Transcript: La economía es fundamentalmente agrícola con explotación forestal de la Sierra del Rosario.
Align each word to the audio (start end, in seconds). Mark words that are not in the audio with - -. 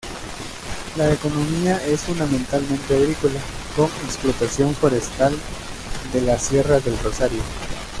La 0.95 1.11
economía 1.13 1.77
es 1.85 2.01
fundamentalmente 2.01 2.95
agrícola 2.97 3.39
con 3.75 3.85
explotación 4.07 4.73
forestal 4.73 5.37
de 6.11 6.21
la 6.21 6.39
Sierra 6.39 6.79
del 6.79 6.97
Rosario. 7.03 7.43